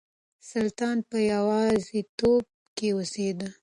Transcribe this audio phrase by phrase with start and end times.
[0.49, 2.43] سلطان په يوازيتوب
[2.77, 3.47] کې اوسېده.